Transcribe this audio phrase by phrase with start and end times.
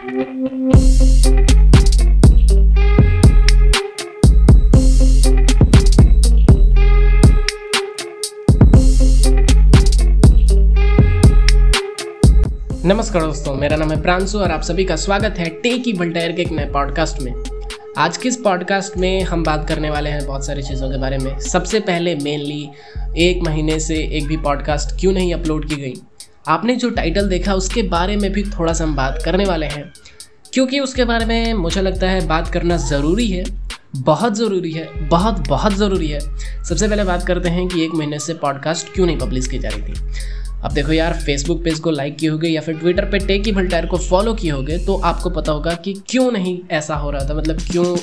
[0.00, 0.42] नमस्कार
[13.22, 16.52] दोस्तों, मेरा नाम है प्रांशु और आप सभी का स्वागत है टेकी बल्टायर के एक
[16.52, 17.32] नए पॉडकास्ट में।
[17.98, 21.18] आज के इस पॉडकास्ट में हम बात करने वाले हैं बहुत सारी चीज़ों के बारे
[21.18, 22.70] में। सबसे पहले मेनली
[23.16, 25.94] एक महीने से एक भी पॉडकास्ट क्यों नहीं अपलोड की गई?
[26.50, 29.92] आपने जो टाइटल देखा, उसके बारे में भी थोड़ा सा हम बात करने वाले हैं।
[30.52, 33.44] क्योंकि उसके बारे में मुझे लगता है बात करना ज़रूरी है,
[33.96, 36.20] बहुत ज़रूरी है, बहुत बहुत ज़रूरी है।
[36.64, 39.68] सबसे पहले बात करते हैं कि एक महीने से पॉडकास्ट क्यों नहीं पब्लिश की जा
[39.68, 39.94] रही थी?
[40.64, 43.86] अब देखो यार फेसबुक पेज को लाइक किए होगे या फिर ट्विटर पे टेकी भल्टायर
[43.86, 47.34] को फॉलो किए होगे तो आपको पता होगा कि क्यों नहीं ऐसा हो रहा था।
[47.34, 47.96] मतलब क्यों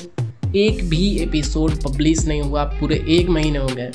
[0.56, 3.90] एक भी एपिसोड पब्लिश नहीं हुआ, पूरे एक महीने हो गए।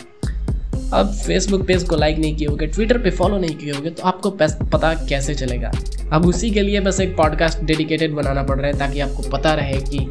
[0.94, 4.04] अब फेसबुक पेज को लाइक नहीं किए होगे ट्विटर पे फॉलो नहीं किए होगे तो
[4.04, 5.72] आपको पता कैसे चलेगा?
[6.12, 9.54] अब उसी के लिए बस एक पॉडकास्ट डेडिकेटेड बनाना पड़ रहा है, ताकि आपको पता
[9.54, 10.08] रहे कि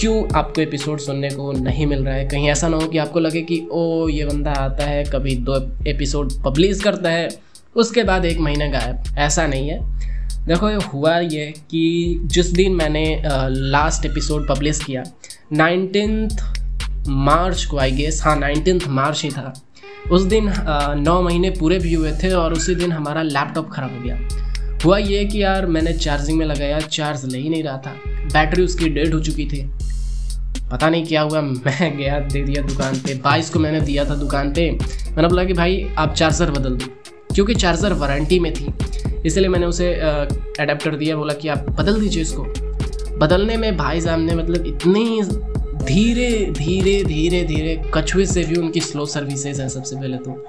[0.00, 3.20] क्यों आपको एपिसोड सुनने को नहीं मिल रहा है। कहीं ऐसा ना हो कि आपको
[3.20, 7.28] लगे कि, ओ, ये बंदा आता है, कभी दो एपिसोड पब्लिश करता है,
[7.76, 9.78] उसके बाद एक महीने गायब। ऐसा नहीं है।
[10.46, 15.02] देखो ये हुआ ये कि जिस दिन मैंने लास्ट एपिसोड पब्लिश किया
[15.52, 16.28] नाइनटीन
[17.08, 19.52] मार्च को आई गेस हाँ नाइनटीन मार्च ही था।
[20.12, 20.52] उस दिन
[21.06, 24.28] नौ महीने पूरे भी हुए थे और उसी दिन हमारा लैपटॉप ख़राब हो गया।
[24.84, 28.62] हुआ ये कि यार मैंने चार्जिंग में लगाया, चार्ज ले ही नहीं रहा था। बैटरी
[28.62, 29.70] उसकी डेड हो चुकी थी।
[30.70, 34.14] पता नहीं क्या हुआ, मैं गया दे दिया दुकान पे। बाईस को मैंने दिया था
[34.14, 36.86] दुकान पे। मैंने बोला कि भाई, आप चार्जर बदल दो,
[37.34, 38.72] क्योंकि चार्जर वारंटी में थी।
[39.26, 39.94] इसलिए मैंने उसे
[40.60, 42.42] अडेप्टर दिया, बोला कि आप बदल दीजिए इसको।
[43.18, 45.22] बदलने में भाई साहब ने मतलब इतनी
[45.82, 50.44] धीरे धीरे धीरे धीरे कछुए से भी उनकी स्लो सर्विसेज़ है सबसे पहले तो।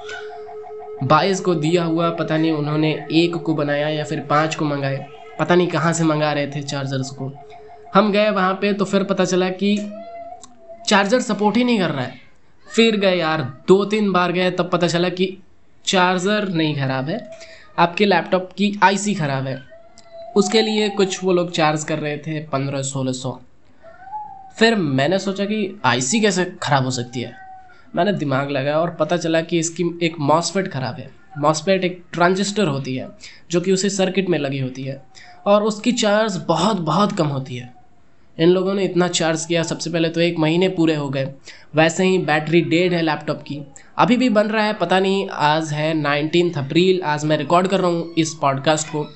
[1.04, 5.06] बाईस को दिया हुआ, पता नहीं उन्होंने एक को बनाया या फिर पाँच को मंगाए।
[5.40, 7.32] पता नहीं कहाँ से मंगा रहे थे चार्जर्स को।
[7.96, 9.78] हम गए वहाँ पे तो फिर पता चला कि
[10.88, 12.20] चार्जर सपोर्ट ही नहीं कर रहा है।
[12.68, 15.38] फिर गए यार, दो तीन बार गए तब पता चला कि
[15.86, 17.30] चार्जर नहीं ख़राब है।
[17.80, 19.62] आपके लैपटॉप की आईसी ख़राब है।
[20.36, 23.40] उसके लिए कुछ वो लोग चार्ज कर रहे थे पंद्रह, सोलह सौ।
[24.58, 27.34] फिर मैंने सोचा कि आईसी कैसे ख़राब हो सकती है।
[27.96, 32.68] मैंने दिमाग लगाया और पता चला कि इसकी एक मॉसफेट ख़राब है। मॉसफेट एक ट्रांजिस्टर
[32.68, 33.08] होती है,
[33.52, 35.04] जो कि उसी सर्किट में लगी होती है
[35.46, 37.74] और उसकी चार्ज बहुत बहुत कम होती है।
[38.38, 41.34] इन लोगों ने इतना चार्ज किया, सबसे पहले तो एक महीने पूरे हो गए।
[41.76, 43.60] वैसे ही बैटरी डेड है लैपटॉप की।
[43.98, 47.80] अभी भी बन रहा है, पता नहीं, आज है नाइनटीन अप्रैल, आज मैं रिकॉर्ड कर
[47.80, 49.08] रहा हूँ इस पॉडकास्ट को।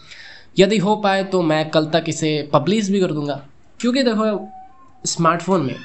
[0.60, 3.42] यदि हो पाए तो मैं कल तक इसे पब्लिश भी कर दूँगा।
[3.80, 4.26] क्योंकि देखो
[5.06, 5.76] स्मार्टफ़ोन में,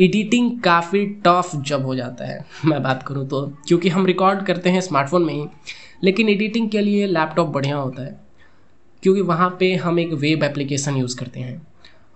[0.00, 4.70] एडिटिंग काफ़ी टफ जब हो जाता है। मैं बात करूँ तो क्योंकि हम रिकॉर्ड करते
[4.70, 5.44] हैं स्मार्टफ़ोन में ही,
[6.04, 8.18] लेकिन एडिटिंग के लिए लैपटॉप बढ़िया होता है,
[9.02, 11.60] क्योंकि वहाँ पे हम एक वेब एप्लीकेशन यूज़ करते हैं,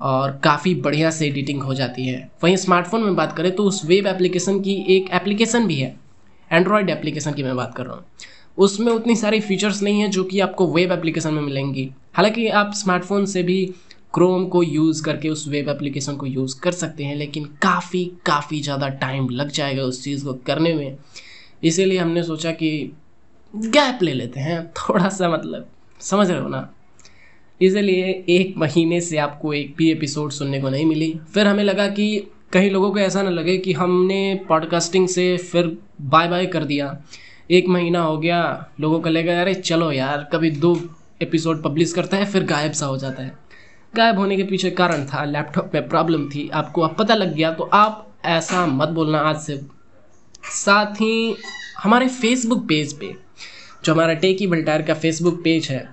[0.00, 3.84] और काफ़ी बढ़िया से एडिटिंग हो जाती है। वहीं स्मार्टफ़ोन में बात करें तो उस
[3.84, 5.94] वेब एप्लीकेशन की एक एप्लीकेशन भी है
[6.50, 8.04] एंड्रॉयड एप्लीकेशन की मैं बात कर रहा हूँ।
[8.58, 12.72] उसमें उतनी सारी फीचर्स नहीं है जो कि आपको वेब एप्लीकेशन में मिलेंगी। हालाँकि आप
[12.74, 13.58] स्मार्टफ़ोन से भी
[14.14, 18.60] क्रोम को यूज़ करके उस वेब एप्लीकेशन को यूज़ कर सकते हैं, लेकिन काफ़ी काफ़ी
[18.60, 20.96] ज़्यादा टाइम लग जाएगा उस चीज़ को करने में।
[21.64, 22.92] इसीलिए हमने सोचा कि
[23.56, 25.68] गैप ले लेते हैं। थोड़ा सा मतलब
[26.00, 26.74] समझ रहे हो ना?
[27.62, 31.88] इसलिए एक महीने से आपको एक भी एपिसोड सुनने को नहीं मिली। फिर हमें लगा
[31.88, 36.64] कि कहीं लोगों को ऐसा ना लगे कि हमने पॉडकास्टिंग से फिर बाय बाय कर
[36.64, 37.04] दिया।
[37.50, 40.80] एक महीना हो गया, लोगों को लगा, अरे चलो यार, कभी दो
[41.22, 43.49] एपिसोड पब्लिश करता है, फिर गायब सा हो जाता है।
[43.94, 47.50] गायब होने के पीछे कारण था लैपटॉप में प्रॉब्लम थी। आपको अब पता लग गया
[47.52, 49.60] तो आप ऐसा मत बोलना आज से।
[50.44, 51.36] साथ ही
[51.78, 53.14] हमारे फेसबुक पेज पे,
[53.84, 55.88] जो हमारा टेकी भल्टायर का फेसबुक पेज है,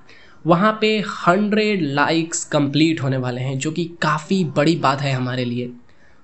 [0.47, 5.46] वहाँ पे हंड्रेड लाइक्स कंप्लीट होने वाले हैं, जो कि काफ़ी बड़ी बात है हमारे
[5.46, 5.66] लिए।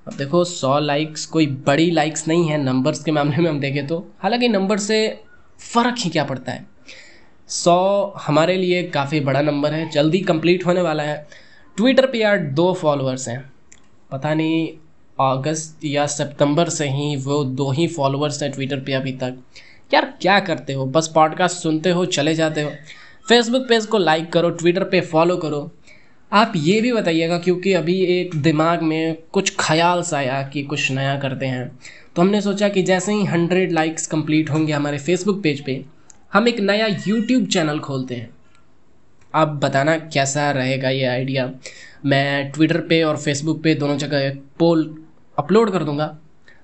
[0.07, 3.85] अब देखो, सौ लाइक्स कोई बड़ी लाइक्स नहीं है नंबर्स के मामले में हम देखें
[3.88, 5.07] तो। हालाँकि नंबर से
[5.73, 6.66] फ़र्क ही क्या पड़ता है?
[7.47, 11.42] सौ हमारे लिए काफ़ी बड़ा नंबर है, जल्दी कंप्लीट होने वाला है।
[11.78, 13.53] ट्विटर पे यार दो फॉलोअर्स हैं।
[14.12, 14.68] पता नहीं
[15.19, 19.38] अगस्त या सितंबर से ही वो दो ही फॉलोअर्स हैं ट्विटर पे अभी तक।
[19.94, 20.86] यार क्या करते हो?
[20.86, 22.71] बस पॉडकास्ट सुनते हो, चले जाते हो।
[23.30, 25.71] फेसबुक पेज को लाइक करो ट्विटर पे फॉलो करो।
[26.33, 30.92] आप ये भी बताइएगा, क्योंकि अभी एक दिमाग में कुछ ख्याल सा आया कि कुछ
[30.92, 31.80] नया करते हैं।
[32.15, 35.86] तो हमने सोचा कि जैसे ही हंड्रेड लाइक्स कंप्लीट होंगे हमारे फेसबुक पेज पे,
[36.33, 38.32] हम एक नया यूट्यूब चैनल खोलते हैं।
[39.35, 41.51] अब बताना कैसा रहेगा ये आइडिया
[42.06, 45.03] मैं ट्विटर पे और फेसबुक पे दोनों जगह एक पोल
[45.39, 46.18] अपलोड कर दूँगा।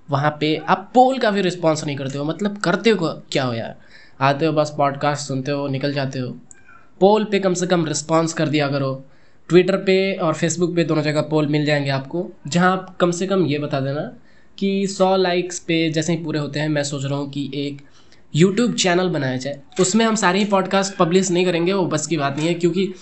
[0.10, 3.54] वहाँ पे आप पोल का भी रिस्पॉन्स नहीं करते हो। मतलब करते हो क्या हो
[3.54, 3.75] यार?
[4.21, 6.38] आते हो बस पॉडकास्ट सुनते हो, निकल जाते हो।
[7.00, 9.06] पोल पे कम से कम रिस्पॉन्स कर दिया करो।
[9.50, 13.27] ट्विटर पे और फेसबुक पे दोनों जगह पोल मिल जाएँगे आपको। जहाँ आप कम से
[13.27, 14.12] कम ये बता देना
[14.57, 17.81] कि सौ लाइक्स पे जैसे ही पूरे होते हैं, मैं सोच रहा हूँ कि एक
[18.34, 22.18] यूट्यूब चैनल बनाया जाए। उसमें हम सारे ही पॉडकास्ट पब्लिश नहीं करेंगे, वो बस की
[22.18, 22.94] बात नहीं है, क्योंकि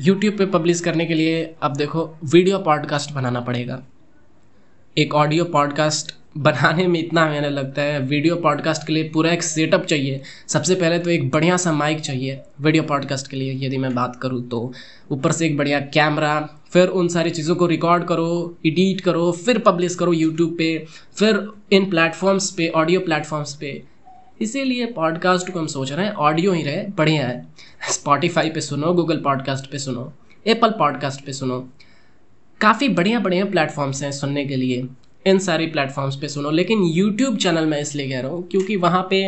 [0.00, 3.82] यूट्यूब पे पब्लिश करने के लिए अब देखो वीडियो पॉडकास्ट बनाना पड़ेगा।
[4.96, 9.42] एक ऑडियो पॉडकास्ट बनाने में इतना मेहनत लगता है। वीडियो पॉडकास्ट के लिए पूरा एक
[9.42, 13.78] सेटअप चाहिए। सबसे पहले तो एक बढ़िया सा माइक चाहिए वीडियो पॉडकास्ट के लिए। यदि
[13.78, 14.72] मैं बात करूँ तो
[15.10, 16.40] ऊपर से एक बढ़िया कैमरा
[16.72, 20.86] फिर उन सारी चीज़ों को रिकॉर्ड करो एडिट करो, फिर पब्लिश करो यूट्यूब पे,
[21.16, 23.82] फिर इन प्लेटफॉर्म्स पे ऑडियो प्लेटफॉर्म्स पे।
[24.40, 27.46] इसीलिए पॉडकास्ट को हम सोच रहे हैं ऑडियो ही रहे, बढ़िया है।
[27.90, 30.12] स्पॉटिफाई पे सुनो गूगल पॉडकास्ट पे सुनो
[30.46, 31.58] एप्पल पॉडकास्ट पे सुनो।
[32.60, 34.86] काफ़ी बढ़िया बढ़िया प्लेटफॉर्म्स हैं सुनने के लिए।
[35.26, 39.06] इन सारी प्लेटफॉर्म्स पे सुनो। लेकिन यूट्यूब चैनल मैं इसलिए कह रहा हूँ, क्योंकि वहाँ
[39.10, 39.24] पे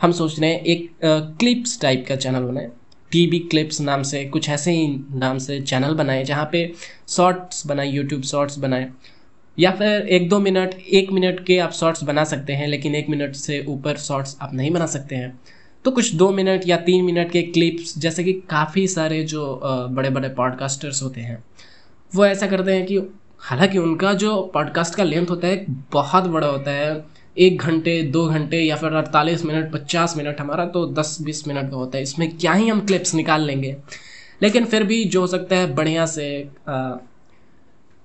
[0.00, 0.90] हम सोच रहे हैं, एक
[1.38, 2.70] क्लिप्स टाइप का चैनल बनाए।
[3.12, 6.72] टी टीवी क्लिप्स नाम से कुछ ऐसे ही नाम से चैनल बनाए, जहाँ पे
[7.08, 8.90] शॉर्ट्स बनाए यूट्यूब शॉर्ट्स बनाए।
[9.58, 13.08] या फिर एक दो मिनट, एक मिनट के आप शॉर्ट्स बना सकते हैं, लेकिन एक
[13.08, 15.38] मिनट से ऊपर शॉर्ट्स आप नहीं बना सकते हैं।
[15.84, 20.10] तो कुछ दो मिनट या तीन मिनट के क्लिप्स, जैसे कि काफ़ी सारे जो बड़े
[20.10, 21.42] बड़े पॉडकास्टर्स होते हैं,
[22.12, 22.98] वो ऐसा करते हैं कि
[23.40, 27.04] हालाँकि उनका जो पॉडकास्ट का लेंथ होता है, बहुत बड़ा होता है।
[27.36, 31.70] एक घंटे, दो घंटे या फिर अड़तालीस मिनट, पचास मिनट, हमारा तो दस बीस मिनट
[31.70, 33.76] का होता है। इसमें क्या ही हम क्लिप्स निकाल लेंगे।
[34.42, 36.48] लेकिन फिर भी जो हो सकता है, बढ़िया से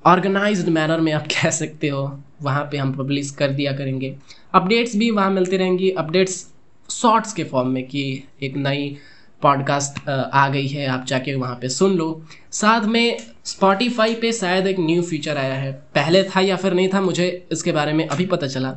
[0.05, 4.15] ऑर्गेनाइज्ड मैनर में आप कह सकते हो, वहाँ पे हम पब्लिश कर दिया करेंगे।
[4.53, 6.45] अपडेट्स भी वहाँ मिलती रहेंगी। अपडेट्स
[6.89, 8.95] शॉर्ट्स के फॉर्म में कि एक नई
[9.41, 14.67] पॉडकास्ट आ गई है, आप जाके वहाँ पे सुन लो। साथ में स्पॉटिफाई पे शायद
[14.67, 18.07] एक न्यू फीचर आया है। पहले था या फिर नहीं था, मुझे इसके बारे में
[18.07, 18.71] अभी पता चला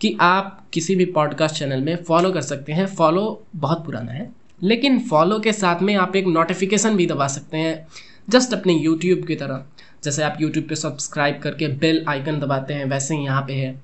[0.00, 4.30] कि आप किसी भी पॉडकास्ट चैनल में फॉलो कर सकते हैं। फॉलो बहुत पुराना है,
[4.62, 7.86] लेकिन फॉलो के साथ में आप एक नोटिफिकेशन भी दबा सकते हैं
[8.28, 9.64] जस्ट अपने यूट्यूब की तरह।
[10.04, 13.74] जैसे आप यूट्यूब पे सब्सक्राइब करके बेल आइकन दबाते हैं, वैसे ही यहाँ पे है।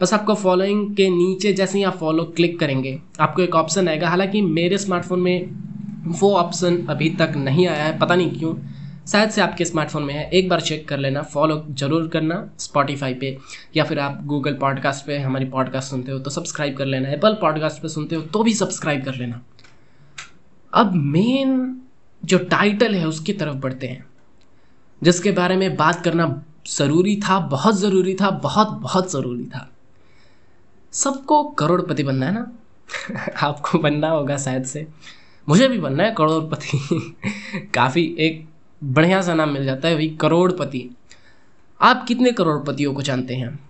[0.00, 4.08] बस आपको फॉलोइंग के नीचे जैसे ही आप फॉलो क्लिक करेंगे, आपको एक ऑप्शन आएगा।
[4.08, 5.50] हालाँकि मेरे स्मार्टफ़ोन में
[6.10, 8.54] वो ऑप्शन अभी तक नहीं आया है, पता नहीं क्यों।
[9.06, 13.14] शायद से आपके स्मार्टफ़ोन में है। एक बार चेक कर लेना फॉलो ज़रूर करना स्पॉटिफाई
[13.14, 13.36] पे,
[13.76, 17.34] या फिर आप गूगल पॉडकास्ट पे हमारी पॉडकास्ट सुनते हो तो सब्सक्राइब कर लेना। एप्पल
[17.40, 19.40] पॉडकास्ट पे सुनते हो तो भी सब्सक्राइब कर लेना।
[20.72, 21.80] अब मेन
[22.22, 24.04] जो टाइटल है उसकी तरफ़ बढ़ते हैं।
[25.02, 26.42] जिसके बारे में बात करना
[26.76, 29.70] ज़रूरी था बहुत ज़रूरी था बहुत बहुत ज़रूरी था।
[30.92, 32.52] सबको करोड़पति बनना है ना?
[33.42, 34.88] आपको बनना होगा शायद से।
[35.48, 36.78] मुझे भी बनना है करोड़पति।
[37.74, 38.48] काफ़ी एक
[38.84, 40.96] बढ़िया सा नाम मिल जाता है वही करोड़पति।
[41.80, 43.68] आप कितने करोड़पतियों को जानते हैं?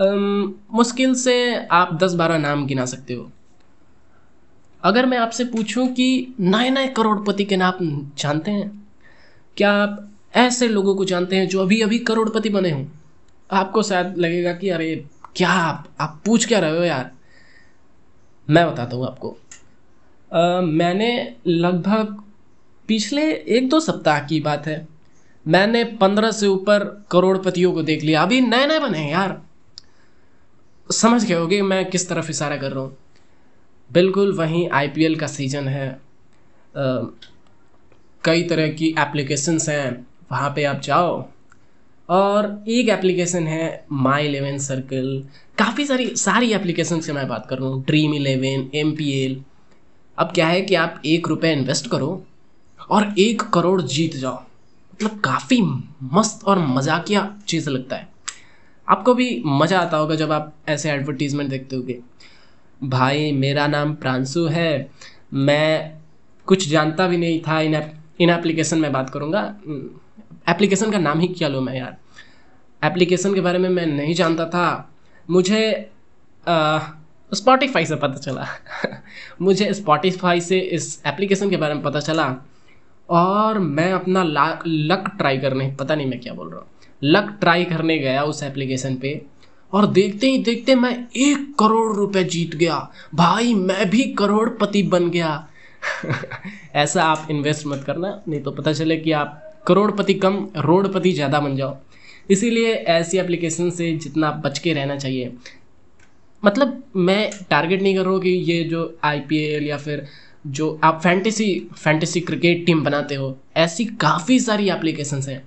[0.00, 3.32] अम, मुश्किल से आप दस बारह नाम गिना सकते हो।
[4.82, 8.88] अगर मैं आपसे पूछूँ कि नए नए करोड़पति के नाम जानते हैं
[9.56, 12.84] क्या आप ऐसे लोगों को जानते हैं जो अभी अभी करोड़पति बने हों।
[13.50, 14.94] आपको शायद लगेगा कि अरे
[15.36, 17.10] क्या आप आप पूछ क्या रहे हो यार?
[18.48, 19.36] मैं बताता हूँ आपको।
[20.62, 22.22] मैंने लगभग
[22.88, 24.86] पिछले एक दो सप्ताह की बात है।
[25.46, 29.40] मैंने पंद्रह से ऊपर करोड़पतियों को देख लिया। अभी नए नए बने हैं यार।
[30.90, 32.96] समझ गए होगे मैं किस तरफ़ इशारा कर रहा हूँ।
[33.90, 35.98] बिल्कुल वहीं आईपीएल का सीज़न है। आ,
[38.24, 41.24] कई तरह की एप्लीकेशंस हैं। वहाँ पे आप जाओ।
[42.08, 45.06] और एक एप्लीकेशन है माई इलेवन सर्कल
[45.58, 49.40] काफ़ी सारी सारी एप्लीकेशन से मैं बात कर रहा हूँ। Dream eleven M P L
[50.18, 52.22] अब क्या है कि आप एक रुपये इन्वेस्ट करो
[52.90, 55.60] और एक करोड़ जीत जाओ। मतलब काफ़ी
[56.12, 58.08] मस्त और मजाकिया चीज़ लगता है।
[58.88, 61.98] आपको भी मज़ा आता होगा जब आप ऐसे एडवर्टीज़मेंट देखते होगे।
[62.80, 64.90] भाई, मेरा नाम प्रांशु है।
[65.34, 65.98] मैं
[66.48, 67.74] कुछ जानता भी नहीं था। इन
[68.20, 69.42] इन एप्लीकेशन में बात करूँगा।
[70.48, 71.96] एप्लीकेशन का नाम ही क्या लो मैं यार?
[72.84, 74.94] एप्लीकेशन के बारे में मैं नहीं जानता था।
[75.30, 75.90] मुझे
[77.34, 78.46] स्पॉटिफाई से पता चला।
[79.42, 82.36] मुझे स्पॉटिफाई से इस एप्लीकेशन के बारे में पता चला।
[83.10, 84.22] और मैं अपना
[84.66, 86.66] लक ट्राई करने, पता नहीं मैं क्या बोल रहा हूँ।
[87.02, 89.26] लक ट्राई करने गया उस एप्लीकेशन पे।
[89.72, 95.10] और देखते ही देखते मैं एक करोड़ रुपए जीत गया। भाई, मैं भी करोड़पति बन
[95.10, 95.48] गया।
[96.74, 101.40] ऐसा आप इन्वेस्ट मत करना, नहीं तो पता चले कि आप करोड़पति कम, रोडपति ज़्यादा
[101.40, 101.76] बन जाओ।
[102.30, 105.32] इसीलिए ऐसी एप्लीकेशन से जितना बच के रहना चाहिए।
[106.42, 110.06] मतलब मैं टारगेट नहीं कर रहा हूँ कि ये जो आईपीएल या फिर
[110.46, 115.42] जो आप फैंटेसी फैंटेसी क्रिकेट टीम बनाते हो, ऐसी काफ़ी सारी एप्लीकेशंस हैं,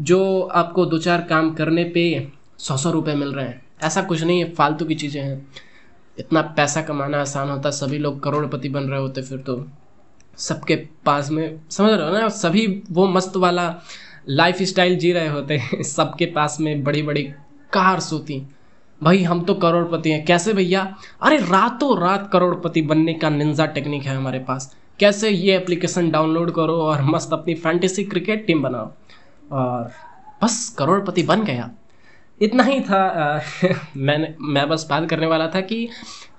[0.00, 2.26] जो आपको दो चार काम करने पे
[2.58, 5.46] सौ सौ रुपये मिल रहे हैं। ऐसा कुछ नहीं है, फालतू की चीज़ें हैं।
[6.18, 9.56] इतना पैसा कमाना आसान होता, सभी लोग करोड़पति बन रहे होते फिर तो।
[10.38, 12.28] सबके पास में समझ रहे हो ना?
[12.28, 13.76] सभी वो मस्त वाला
[14.28, 17.22] लाइफ स्टाइल जी रहे होते हैं। सबके पास में बड़ी बड़ी
[17.72, 18.42] कार्स होती
[19.02, 20.96] भाई हम तो करोड़पति हैं। कैसे भैया?
[21.22, 26.54] अरे रातों रात करोड़पति बनने का निंजा टेक्निक है हमारे पास। कैसे ये एप्लीकेशन डाउनलोड
[26.54, 28.92] करो और मस्त अपनी फैंटेसी क्रिकेट टीम बनाओ?
[29.52, 29.90] और
[30.42, 31.70] बस करोड़पति बन गया।
[32.42, 33.40] इतना ही था आ,
[33.96, 35.88] मैंने मैं बस बात करने वाला था कि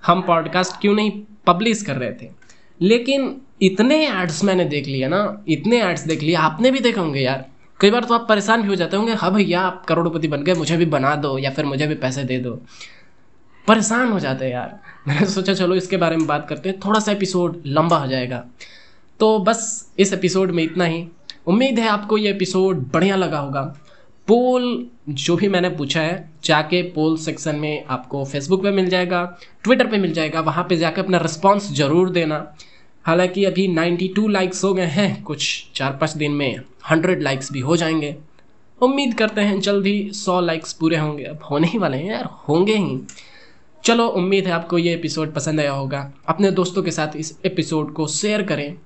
[0.06, 2.45] हम पॉडकास्ट क्यों नहीं पब्लिश कर रहे थे?
[2.82, 7.20] लेकिन इतने एड्स मैंने देख लिया ना, इतने एड्स देख लिया आपने भी देखे होंगे
[7.20, 7.46] यार।
[7.80, 10.54] कई बार तो आप परेशान भी हो जाते होंगे हाँ भैया, आप करोड़पति बन गए,
[10.54, 12.62] मुझे भी बना दो, या फिर मुझे भी पैसे दे दो।
[13.68, 17.00] परेशान हो जाते हैं यार। मैंने सोचा, चलो इसके बारे में बात करते हैं, थोड़ा
[17.00, 18.46] सा एपिसोड लंबा हो जाएगा।
[19.20, 21.08] तो बस इस एपिसोड में इतना ही।
[21.48, 23.78] उम्मीद है आपको ये एपिसोड बढ़िया लगा होगा।
[24.28, 29.40] पोल जो भी मैंने पूछा है, जाके पोल सेक्शन में आपको फेसबुक पे मिल जाएगा
[29.64, 32.56] ट्विटर पे मिल जाएगा, वहाँ पे जाके अपना रिस्पॉन्स ज़रूर देना।
[33.04, 37.60] हालाँकि अभी 92 लाइक्स हो गए हैं, कुछ चार पाँच दिन में 100 लाइक्स भी
[37.60, 38.16] हो जाएँगे।
[38.82, 42.26] उम्मीद करते हैं जल्द ही 100 लाइक्स पूरे होंगे। अब होने ही वाले हैं यार,
[42.26, 43.00] होंगे ही।
[43.84, 47.94] चलो, उम्मीद है आपको ये एपिसोड पसंद आया होगा। अपने दोस्तों के साथ इस एपिसोड
[47.94, 48.78] को शेयर करें।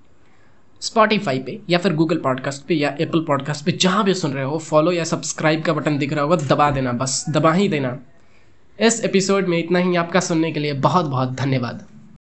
[0.81, 4.43] स्पॉटीफाई पे या फिर गूगल पॉडकास्ट पे या एप्पल पॉडकास्ट पे जहाँ भी सुन रहे
[4.43, 7.99] हो फॉलो या सब्सक्राइब का बटन दिख रहा होगा, दबा देना बस, दबा ही देना।
[8.79, 11.85] इस एपिसोड में इतना ही आपका सुनने के लिए बहुत बहुत धन्यवाद।